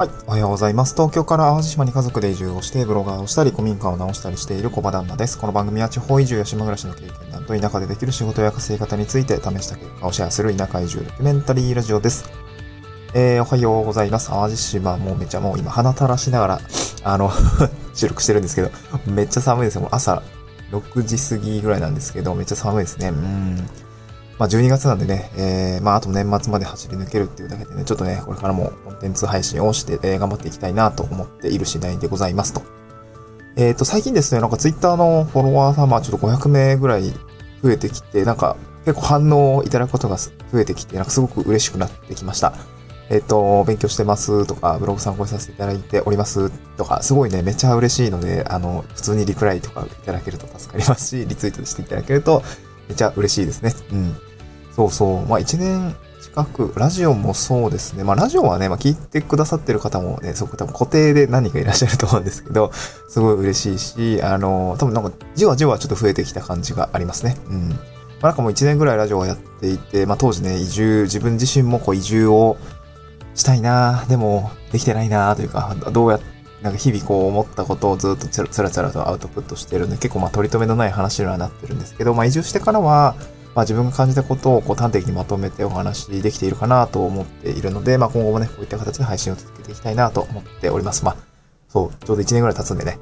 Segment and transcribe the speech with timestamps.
[0.00, 0.10] はい。
[0.26, 0.94] おはようございます。
[0.94, 5.38] 東京から淡路島に家族で移住をして、ブロガーをしたり、古民家を直したりしている小場旦那です。
[5.38, 12.30] この番組は地方移住や島暮らしの経験談と田舎でできる仕事や稼ぎ方について試した結果をシェアする田舎移住ドキュメンタリーラジオです。
[13.12, 14.30] えー、おはようございます。
[14.30, 16.60] 淡路島もうめちゃもう今鼻垂らしながら、
[17.04, 17.30] あの、
[17.92, 18.70] 収録してるんですけど、
[19.04, 19.82] めっちゃ寒いですよ。
[19.82, 20.22] もう朝
[20.72, 23.08] 6時過ぎぐらいなんですけど、めっちゃ寒いですね。
[23.08, 23.68] うん。
[24.40, 32.62] まあ、12月なんでね、えー、まあ、あと年末まで走り抜けるっていうだけでね、ちょっとね、これからもコンテンツ配信をして、えー、頑張っていきたいなと思っている次第でございますと。
[33.56, 37.10] えっ、ー、と、最近ですね、なんかツイッターのフォロワー様、ちょっと500名ぐらい
[37.62, 42.54] 増えてきて、なんか結構反応をいただくことが増えてきて、なんかすごく嬉しくなってきました。
[43.10, 46.48] えっ、と、勉強してますとか、ブログ参考にさせていただいております
[46.78, 52.42] とか、すごいね、めっちゃ嬉しいので、あの、普通にリプライとかいただけると助かりますし、リツイートしていただけると、
[52.88, 53.74] めっちゃ嬉しいですね。
[53.92, 54.29] うん。
[54.74, 55.26] そうそう。
[55.26, 58.04] まあ一年近く、ラジオもそうですね。
[58.04, 62.72] まあラジオはね、まあ聞いてくださってる方もね、すごく多分固定で何人かいらっしゃると思うんですけど、
[63.08, 63.78] すごい嬉しい
[64.16, 67.36] し、あの、多分なんかじわじわちょっと増えてきた感じがありますね。
[67.48, 67.68] うん。
[67.70, 67.76] ま
[68.22, 72.56] あなんかもう一年ぐらいラジオをやっていて、まあ当時ね、移住、自分自身もこう移住を
[73.34, 83.14] したいなでもできてないなというか、どうやってなんか日々こう思ったことをずっとつらつらとアウトプットしてるんで、結構まあ取り留めのない話にはなってるんですけど、まあ移住してからは、
[83.54, 91.04] まあ、自分が感じたことをこう端的にまとめてお話できているかなと思っているので、まあ、今後もね、こういった形で配信を続けていきたいなと思っております。
[91.04, 91.16] まあ、
[91.68, 92.98] そう、ちょうど1年ぐらい経つんでね。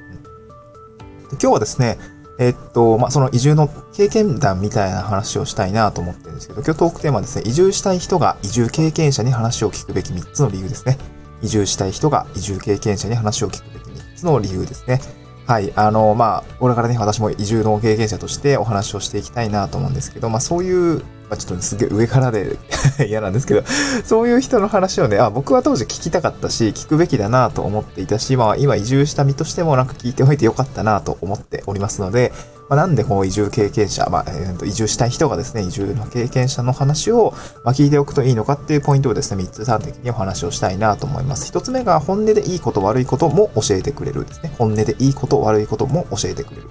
[1.31, 1.99] で今日はですね、
[2.39, 10.99] え、っと、まあ、その移住の経験談みたいな話をしたいなと思ってるんですけど、今日トークテーマはですね、移住したい人が移住経験者に話を聞くべき3つの理由ですね。
[11.43, 15.01] 移住したい人が移住経験者に話を聞くべき3つの理由ですね。
[15.49, 15.73] はい。
[15.77, 22.59] あの、まあ、これからね、私も移住の経験者としてお話をしていきたいなと思うんですけど、まあ、そういう、まあ、ちょっと、すげえ上からで
[23.09, 23.63] 嫌なんですけど、
[24.05, 32.31] そういう人の話をね、あ、僕は当時聞きたかったし、聞くべきだなと思っていたし、まあ、今移住した身としてもなんか聞いておいてよかったなと思っておりますので、
[32.69, 37.35] まあ、なんでこう移住経験者、まあ、えー、と移住したい人がですね、移住の経験者の話を、
[37.65, 41.51] ま、聞いておくといいのかっていうポイントをですね、3つ端的にお話をしたいなと思います。
[41.51, 44.53] 1つ目が本音でいいこと悪いことも教えてくれるですね。
[44.59, 46.69] 本音でいいこと悪いことも教えてくれる。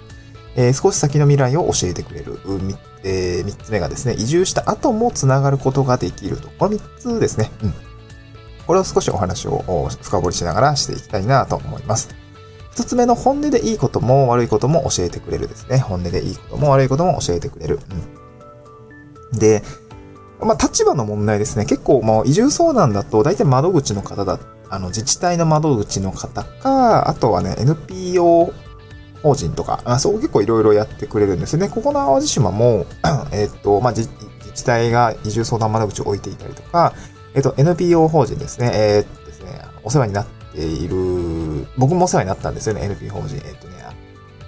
[0.56, 2.40] えー、少し先の未来を教えてくれる。
[3.04, 6.50] えー、3つ目がですね、移住した後も繋がることができると。
[6.60, 7.52] この3つですね。
[7.64, 7.74] うん。
[8.68, 12.27] これを少しお話を深掘りしながらしていきたいなと思います。
[12.78, 15.80] 一つ目の本音でいいことも悪いことも教えてくれるですね。
[15.80, 17.80] 本音でいいことも悪いことも教えてくれる。
[19.34, 19.40] うん。
[19.40, 19.64] で、
[20.40, 21.66] まあ、立場の問題ですね。
[21.66, 24.38] 結構、まあ、移住相談だと、大体窓口の方だ、
[24.70, 28.54] あの、自治体の窓口の方か、あとはね、NPO
[29.24, 31.70] 法人とか、あそう結構いろいろやってくれるんですね。
[31.70, 32.86] ここの淡路島も、
[33.34, 34.08] えっと、まあ、自
[34.54, 36.94] 治体が移住相談窓口を置いていたりとか、
[37.34, 38.70] えっと、NPO 法人ですね。
[38.72, 43.36] えー、っとですね、お世話になっている、僕もお世話になったんですよね、NP 法人。
[43.46, 43.76] えっとね、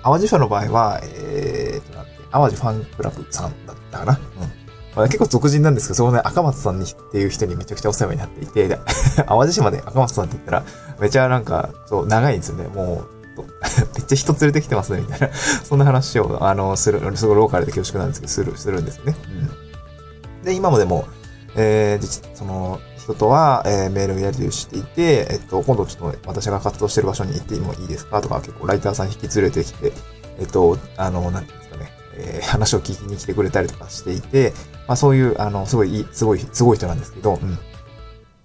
[0.03, 4.13] 淡路署の場合は、えー、っと、なんて、淡路ファンクラブさんだったかな。
[4.13, 4.19] うん。
[4.95, 8.79] まあ、結構俗人なんですけど、そのね、赤松さんにっていう人にめちゃくちゃお世話になっていて、
[9.27, 10.63] 淡路島で赤松さんって言ったら、
[10.99, 12.67] めちゃなんか、そう、長いんですよね。
[12.67, 13.19] もう、
[13.95, 15.29] めっちゃ人連れてきてますね、みたいな。
[15.33, 19.15] そんな話を、あの、する、すごいローカルで恐縮なんですけど、する、するんですよね。
[20.41, 20.43] うん。
[20.43, 21.05] で、今もでも、
[21.55, 29.91] えー、その、人とは、えー、メールをやり取りしていて、えっと、今度ちょっと私が活動してる場所に行ってもいいですかとか結構ライターさん引き連れてきて、
[30.39, 34.53] えっと、あの、なんていうんですかね、えー、話を聞きに来てくれたりとかしていて、
[34.87, 37.39] まあそういう、あの、すごい、すごい、すごい人なんですけど、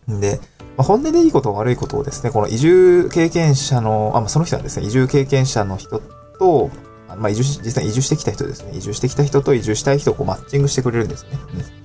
[0.09, 0.21] うん。
[0.21, 0.41] で、
[0.77, 6.01] まあ、本音でいいこと悪いことをですね、この移住経験者の、あ、まあその人はですね、移住経験者の人
[6.39, 6.71] と、
[7.19, 11.39] まあ移住し、実際移住してきた人ですね、移住してきた人と移住したい人をこうマッチングしてくれるんですね。
[11.55, 11.84] うん。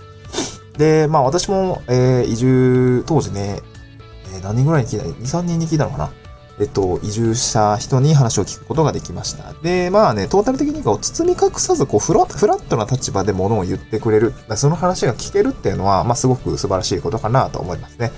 [0.79, 3.59] で、まあ私も、えー、移住、当時ね、
[4.33, 6.11] えー、何人ぐらいに聞いた ?2、3人に聞いたのかな？
[6.59, 9.53] えっと、移住した人に話を聞くことができました。
[9.61, 18.11] で、まあね、トータル的にこう、包み隠さず、こうフラ、フラットな立場で物を言ってくれる、その話が聞けるっていうのは、まあすごく素晴らしいことかなと思いますね。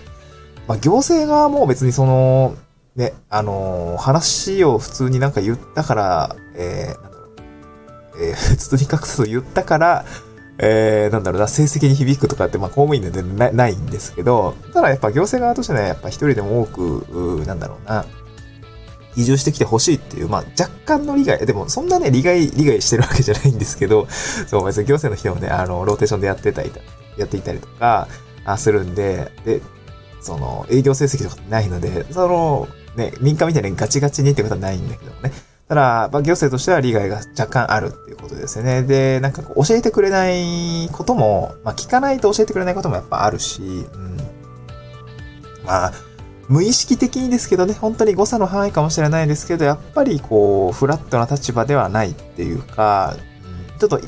[0.68, 2.56] まあ行政側も別にその、
[2.96, 7.31] ね、あのー、話を普通になんか言ったから、えー、なんだろう、
[8.22, 10.06] えー、 包み隠さず言ったから、
[10.63, 18.06] えー、なんだろうな、成績に響くとかって、まあ、公務員でなないんですけど、ただやっぱ行政側としてね、やっぱ一人でも多く、なんだろうな、
[19.16, 24.08] 移住してきてほしいっていう、まあ、若干の利害、でもそんなね、利害、利害してるわけじゃないんですけど、
[24.48, 26.72] そう、別に行政の人もね、あの、ローテーションでやってたり、
[27.18, 28.08] やっていたりとか、
[28.46, 29.62] あするんで、で、
[30.22, 35.31] その、営業成績とかないので、その、ね、民間みたいにガチガチにってことはないんだけどね。
[35.72, 38.84] ただ、まあ、行政としては利害が若干あるっていうことですよね。
[38.84, 44.18] で、なんか教えてくれないことも、まあ、聞かないと教えてくれないこともやっぱあるし、うん。
[45.64, 45.94] まあ、
[46.50, 53.16] 無意識的にですけどね、本当に誤差の範囲かもしれないですけど、やっぱりこう、フラットな立場ではないっていうか、
[53.80, 54.02] ちょっと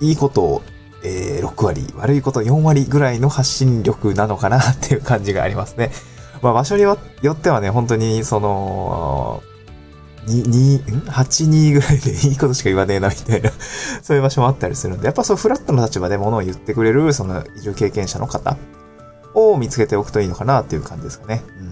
[0.00, 0.62] いいことを、
[1.04, 5.90] えー、6割、悪いこと4割ぐらいの発信力なのかなっていう感じがありますね。
[6.40, 6.98] まあ場所によ
[7.30, 9.42] ってはね、本当にその、
[10.26, 13.50] 2、2、8、2ぐらいでいいことしか言わねえなみたいな
[14.02, 18.56] そういう場所もあったりするんで、やっぱそうフラットな立場で物を言ってくれる、その移住経験者の方
[19.34, 21.42] を見つけておくといいのかなっていう感じですかね。
[21.58, 21.62] う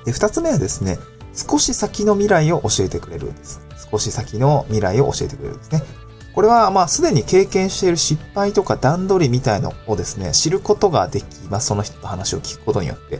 [0.00, 0.04] ん。
[0.04, 0.98] で、二つ目はですね、
[1.34, 3.60] 少し先の未来を教えてくれるんです。
[3.90, 5.82] 少し先の未来を教えてくれるんですね。
[6.34, 11.66] これは、まあ、すでに経験している失敗とか段取りみたいのをですね、知ることができます。
[11.66, 13.18] その人の話を聞くことによって。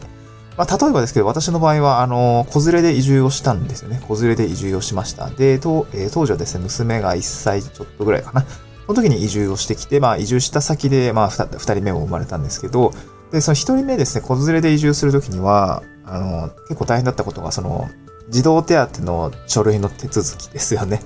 [0.57, 4.01] まあ、例えばですけど、私の場合は、あの、子連れで移住をしたんですよね。
[4.07, 5.29] 子連れで移住をしました。
[5.29, 8.45] で、とえー、当時はですね、娘が1歳ちょっとぐらいかな。
[8.85, 12.93] その時に移住をしてきて、まあ、移住した先で、まあ2、二人目も生まれたんですけど、
[13.31, 17.89] で、その1人目ですね、子連れで移住する時には、あの、結構大変だったことが、その、
[18.29, 21.01] 児童手当の書類の手続きですよね。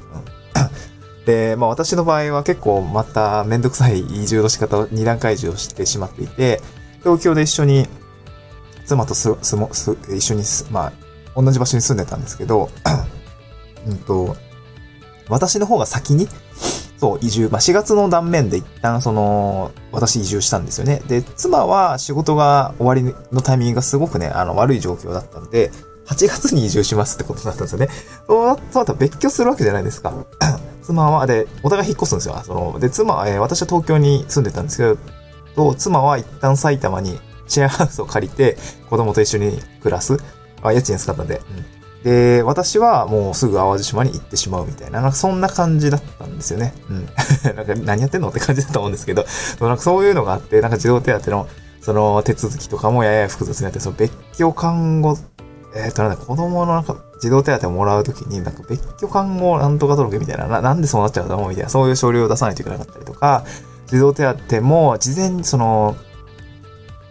[1.25, 6.61] で、まあ私の場合は結構まためんどくさい移住の仕方を2段階移住をしてしまっていて、
[7.03, 7.87] 東京で一緒に
[8.87, 10.93] 妻とす、すも、す、一緒にまあ、
[11.41, 12.69] 同じ場所に住んでたんですけど、
[13.85, 14.35] うんと、
[15.29, 16.27] 私の方が先に、
[16.97, 21.01] そう、移住、まあ、4月の断面で一旦その、私移住したんですよね。
[21.07, 25.71] で、妻は仕事が終わりのタイミングがすごくね、あの、悪い状況だったんで、
[26.07, 27.89] 8月に移住しますってことだったんですよね。
[28.25, 30.13] そう、そうだ別居するわけじゃないですか。
[30.81, 32.41] 妻は、で、お互い引っ越すんですよ。
[32.45, 34.97] その、で、妻、えー、私は東京に住んでたんですけ
[35.57, 38.57] ど、妻は一旦埼玉にシェアハウスを借りて、
[38.89, 40.17] 子供と一緒に暮らす。
[40.61, 41.41] あ、家賃使ったんで。
[42.03, 42.03] うん。
[42.03, 46.73] で、私はもうすぐ淡路島に行ってしまうみたいな、なんかそんな感じだったんですよね。
[46.89, 47.09] うん。
[47.55, 49.25] なんか何やってんのって感じだと思うんですけど、
[49.59, 51.47] なんかそういうのがあって、なんか児童手当の、
[51.81, 55.17] その手続きとかもやや複雑になって、その別居看護
[55.75, 63.43] えっ、ー、と、なんだ、子供のなんか、児童手当をもらうときに、なんか別居看護なんとか届けみたいな、な、なんでそうなっちゃうんだろうみたいな、そういう書類を出さないといけなかったりとか、
[63.87, 65.95] 児童手当も事前にその、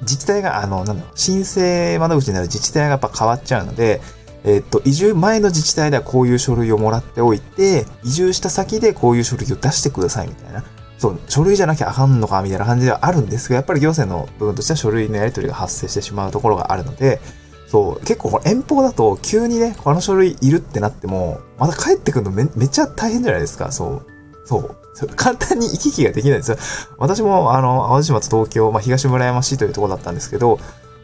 [0.02, 4.00] 自治体が、あの、なんだろう、申請窓口になる自治体がやっぱ変わっちゃうので、
[4.44, 10.64] えっ、と、移住前の自治体ではこういう書類をもらっておいて、移住した先でこういう書類を出してくださいみたいな。
[10.98, 17.20] そう、書類じゃなきゃあかんのかみたいな感じではあるんですが、やっぱり行政の部分としては書類のやり取りが発生してしまうところがあるので、
[17.66, 24.06] そう、結構遠方だと急にね、この書類いるってなっても、また帰ってくるのめめっちゃ大変じゃないですか、そう。
[24.46, 24.76] そう。
[25.16, 26.56] 簡単に行き来ができないんですよ。
[26.96, 30.58] 私も、あの、淡路島と東京、まあ、東村山市というところだったんですけど、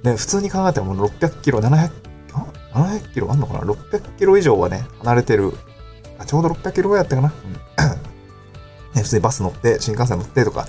[0.04, 1.90] ね、普通に考えても600キロ、700、
[2.72, 5.52] 700キロあんのかな ?600 キロ以上はね、離れてる。
[6.18, 7.32] あ、ちょうど600キロぐらいやったかな？
[7.44, 7.52] うん。
[8.94, 10.68] ね、普通にバス乗って、新幹線乗ってとか、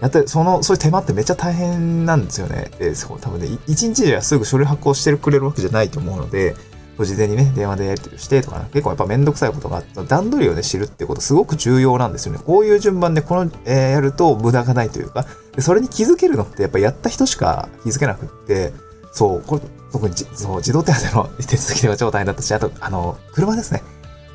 [0.00, 2.70] やって、その、そういう手間ってめっちゃ大変なんですよね。
[2.78, 6.56] で、そう、多分ね、1日ではすぐ書類発行してくれるわけじゃないと思うので、
[7.04, 12.40] 事前にね、電話でやり取りしてとか、ね、結構やっぱめんどくさいことがあって、段取りをね、知るってことすごく重要なんですよね。
[12.44, 18.72] こういう順番でこの、えー、やると無駄がないというか、でそれに気づけるのってやっぱやった人しか気づけなくって、
[19.12, 19.62] そう、これ、
[19.92, 23.82] 特にそう自動手当の手続きでは超大変だったし、あと、あの、車ですね。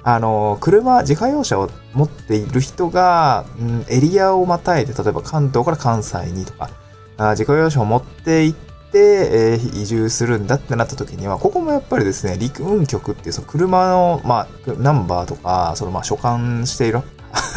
[0.04, 6.70] あの、車、自家用車を持っている人が、うん、エリアをまたいで、例えば関東から関西にとか、
[7.18, 17.02] あ自家用車を持って行って、えー、移住するんだってなった時には、ここもやっぱりですね、陸運局っていうその車の、まあ、ナンバーとか、そのまあ所管している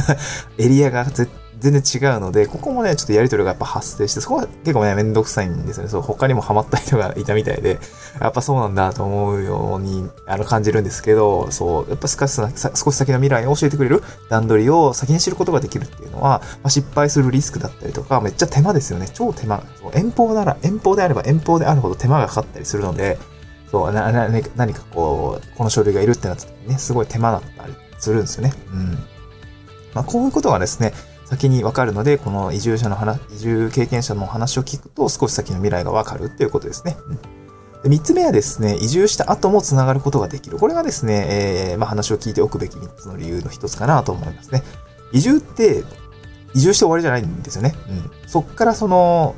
[0.58, 5.90] エリアが絶全然違うので、ここもね、ちょっとやりとりがやっぱ発生して、そこは結構ね、めんどくさいんですよね。
[5.90, 7.78] そう、他にもハマった人がいたみたいで、
[8.20, 12.40] やっぱそうなんだと思うように、あの、感じるんですけど、そう、やっぱ少し
[12.74, 19.08] 少し先の未来を教えてくれる段取りを先に知ることができるっていうのは、まあ、失敗するリスクだったりとか、めっちゃ手間ですよね。
[19.12, 19.62] 超手間。
[19.94, 23.18] 遠方なら、遠方であれば遠方であるほど手間がかかったりするので、
[23.70, 28.54] そう、な、な、何かこう、この書類がいるってなった時にね、すごい手間だったりするんですよね。
[28.72, 28.98] うん。
[29.94, 30.92] まあ、こういうことがですね、
[31.28, 36.96] 先にわかるので、この移住者の話、移住経験者の話を聞くと少し先の未来がわかるっていうことですね。
[37.82, 40.56] うん、3つ目はですね、移住した後も繋がることができる。
[40.56, 44.62] これがですね、えー、まあ、話を聞いておくべき3つの理由の一つかなと思いますね。
[45.12, 45.84] 移住って、
[46.54, 47.74] 移住して終わりじゃないんですよね。
[47.90, 48.10] うん。
[48.26, 49.34] そっからその、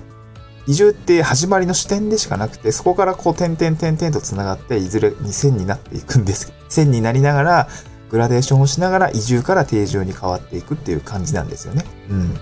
[0.68, 6.52] 移住って始まりの視点でしかなくて、そこからこう、点々点々と繋がって、いずれに線になっていくんです。
[6.68, 7.68] 線になりながら、
[8.10, 11.84] グラデーションをしながら移住から定住に変わっていくっていう感じなんですよね。
[12.10, 12.34] うん。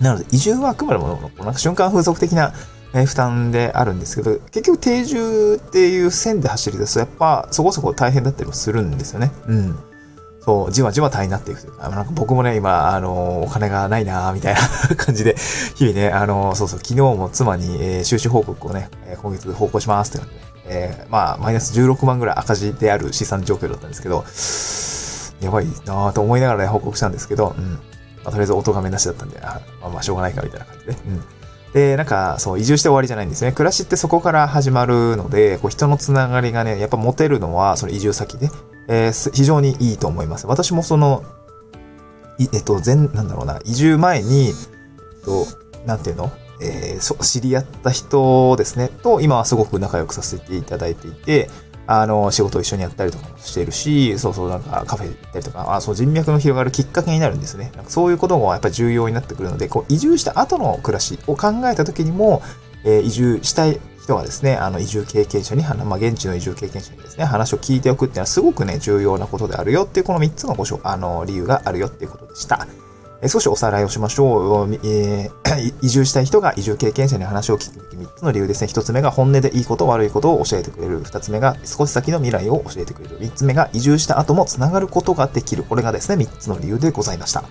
[0.00, 2.52] なので、移住はあくまでも、なんか瞬間風速的な、
[3.04, 9.32] 負担であるんですけど、結局定住っていう線で走り出すと、やっぱそこそこ大変だったりもするんですよね。
[9.46, 9.78] うん。
[10.40, 14.60] そう、じわじわ大変になっていくというか、なんか僕もね、今、あの、お金がないなみたいな
[14.96, 15.36] 感じで、
[15.74, 18.88] 日々ね、あの、そうそう、昨日も妻に、えー、収支報告をね、
[19.20, 24.24] 今月報告しますって感じで、えー、まあ、マイナス16万ぐらい赤字である資産状況だったんですけど、
[25.44, 27.74] やばいなぁと思いながらね、報告したんですけど、うん。
[27.74, 27.78] ま
[28.24, 30.92] あ、とりあえず音がめなしだったんで、あまあまあしょうがないかみたいな感じで。
[30.92, 31.24] うん。
[31.72, 33.52] で、なんか、そう、移住して終わりじゃないんですね。
[33.52, 38.50] 暮らしってそこから始まるので、こう人のつながりがね、やっぱ持てるのは、その移住先で、
[38.88, 40.46] えー、非常にいいと思います。
[40.46, 41.22] 私もその、
[42.38, 44.54] いえっと、全、なんだろうな、移住前に、えっ
[45.24, 45.46] と、
[45.86, 46.32] なんていうの？
[46.60, 51.50] えー、知り合った人ですね、と、今はすごく仲良くさせていただいていて、
[51.86, 57.70] あの、仕事を一緒にやったりとかもしているし、そうそう、なんかカフェ行ったりとか、あそう人脈の広がるきっかけになるんですね。
[57.76, 62.42] なんかそういうことがやっぱり重要になってくるので、こう移住した後の暮らしを考えた時にも、
[62.84, 72.66] えー、移住したい人はですね、あの、移住経験者に、まあ、現地の移住経験者にですね、話を聞いておくっていうのはすごくね、重要なことであるよっていう、この3つのごしょあの、理由があるよっていうことでした。
[73.24, 74.74] 少しおさらいをしましょう。
[74.74, 78.68] えー、 移住したい人が移住経験者に話を聞くべき3つの理由ですね。
[78.68, 81.02] 1つ目が本音でいいこと、悪いことを教えてくれる。
[81.02, 83.18] 2つ目が少し先の未来を教えてくれる。
[83.18, 85.62] 3つ目が移住した後もつながることができる。
[85.62, 87.44] これがですね、3つの理由でございました。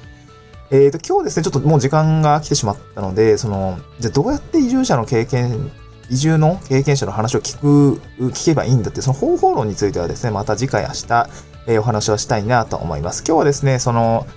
[0.72, 5.72] えーと、今日ですね、ちょっともう時間が来てしまったので、その、じゃあどうやって移住者の経験、
[6.10, 11.30] 移住の経験者の話を聞く、聞けばいいんだって、その方法論についてはですね、また次回明日、
[11.68, 13.24] えー、お話をしたいなと思います。
[13.28, 14.28] 今日はですね、その、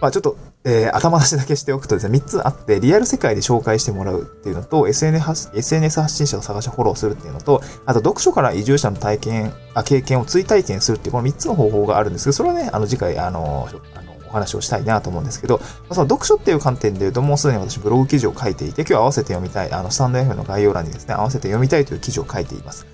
[0.00, 0.36] まあちょっと
[0.68, 15.60] えー、頭出しだけしておくとですね、3つあって、リアル世界で紹介してもらうっていうのと、SNS, 発信者を探しフォローするっていうのと、あと読書から移住者の体験、あ経験を追体験するっていう、この3つの方法があるんですけど、それはね、あの次回、あの、あのお話をしたいなと思うんですけど、
[15.92, 22.88] その読書っていう観点で言うと、もうすでに私ブログ記事を書いていて、今日合わせて読みたい、あの、スタンド F の概要欄にですね、合わせて読みたいという記事を書いています。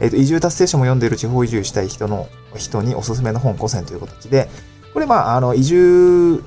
[0.00, 4.48] えっ、ー、と、移住達成者も読んでいる地方移住したい人の、人におすすめの本5選という形で、
[4.94, 6.42] これまあ、あの、移住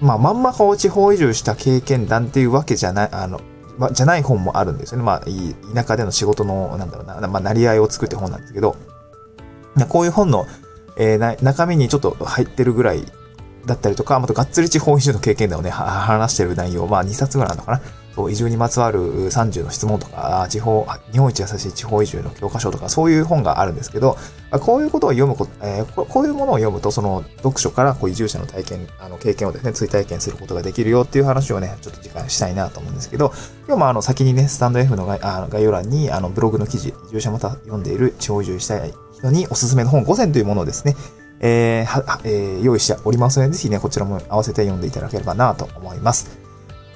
[0.00, 3.40] まあ、まんまこう地方移住した経験談っていうわけじゃない、あの、
[3.78, 5.04] ま、じゃない本もあるんですよね。
[5.04, 5.22] まあ、
[5.74, 8.76] 田舎での仕事の、なんだろうな、まあ、なり合いを作って本なんですけど、
[9.88, 10.46] こういう本の、
[10.96, 13.04] えー、中身にちょっと入ってるぐらい
[13.66, 17.80] だったりとか、あとがっつり地方移住の経験談をね、話してる内容、まあ2冊ぐらいあるのかな。
[18.30, 24.16] 移住にまつわる30の質問とか、地方、日本一優しい地方移住の教科書とか、そういう本があるんですけど、
[24.60, 33.32] こういうことを読むこと、えー、こういうものを読むと、その読書からこう移住者の体験、あの経験をですね、追体験することができるよっていう話をね、ちょっと時間したいなと思うんですけど、
[33.66, 40.96] 今日もあの先にね、スタンド F の概要欄にあのブログの記事、移住者また読んでいる地方移住したい人におすすめの本5選というものをですね、
[41.40, 46.37] えー、は、えー、用意しておりますので、ぜひね、こちらも合わせて読んでいただければなと思います。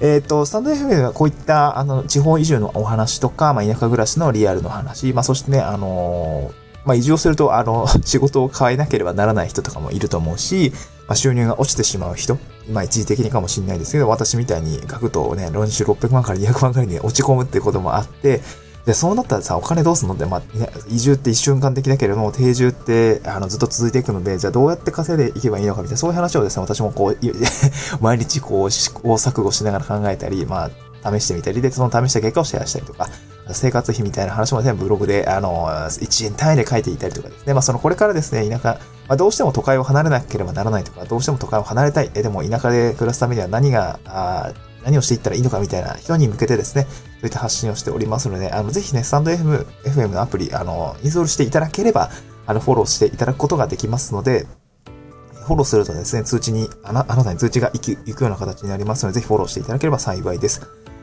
[0.03, 6.53] えっ、ー、と、スタンド FM ではこういった、あの、地方移住のお話とか、まあ、田舎暮らしのリアルの話、まあ、そしてね、あのー、
[6.85, 10.73] まあ、移住をすると、あの、 仕事を変えなければならない人とかもいると思うし、
[11.07, 12.37] まあ、収入が落ちてしまう人、
[12.69, 18.41] まあ、一時的にかもしれないですけど、私みたいに書くとね、論収600万から200万くらいに落ち込むっていうこともあって、
[18.85, 20.41] で、そうなったらさ、お金どうすんのって、まあ、
[20.89, 27.17] 移住って一瞬間的だけれども、定住って、あの、ずっと続いていくので、じゃあどうやって稼いでいけばいいのかみたいな、そういう話をですね、私もこう、
[28.01, 30.69] 毎日こう、試行錯誤しながら考えたり、ま
[31.03, 33.07] あ、試してみたりで、その試した結果をシェアしたりとか、
[33.51, 37.53] 生活費みたいな話も全部ブログで、あの、1円単位で書いていたりとかですね。
[37.53, 42.11] まあ、その、これからですね、田舎、まあ、どうしても都会を離れなければならないとか、どうしても都会を離れたい。
[42.15, 46.89] え、でも田舎で暮らすためには何が、あ何をしていったらいいのかみたいな人に向けてですね、そ
[47.23, 52.09] ういった発信をしておりますので、あの、ぜひね、スタンド FM, FM のアプリ、あの、インストールしていただければ、
[52.45, 54.45] あの、フォローしていただくことができますので、
[55.45, 60.61] フォローするとですね、通知に、あなあなたに通知が行くような形になりますので、ぜひフォローしていただければ幸いです。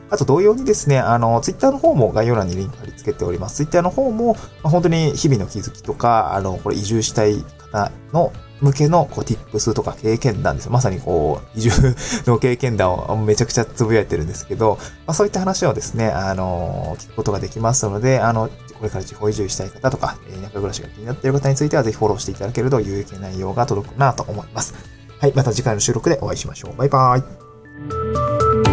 [0.09, 3.55] あと同様にですね、あの、ツイッターの方も概要欄にリンク貼り付けております。
[3.57, 24.73] ツイッターの方も、まあ、本当に日々の気づきとか、あの、これ移住したい方の向けの、こう、tips とか経験談ですまさにこう、 移住の経験談をめちゃくちゃつぶやいてるんですけど、まあ、そういった話をですね、あの、聞くことができますので、あの、これから地方移住したい方とか、田舎暮らしが気になっている方については、ぜひフォローしていただけると有益な内容が届くなと思います。
[25.19, 26.75] はい、また次回の収録でお会いしましょう。
[26.77, 28.70] バイバーイ。